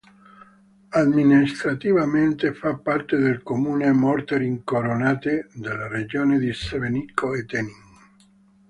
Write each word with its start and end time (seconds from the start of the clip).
Amministrativamente, 1.03 2.55
fa 2.55 2.73
parte 2.75 3.17
del 3.17 3.43
comune 3.43 3.91
Morter-Incoronate, 3.93 5.49
nella 5.57 5.87
regione 5.89 6.39
di 6.39 6.51
Sebenico 6.53 7.35
e 7.35 7.45
Tenin. 7.45 7.83